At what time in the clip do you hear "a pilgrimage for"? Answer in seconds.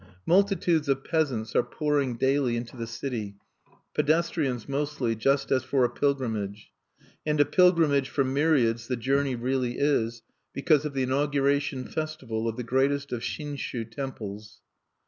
7.39-8.23